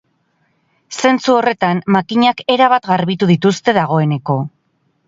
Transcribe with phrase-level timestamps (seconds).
[1.01, 4.43] Zentzu horretan, makinak erabat garbitu dituzte dagoeneko.